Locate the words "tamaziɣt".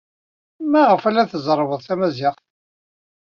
1.83-2.39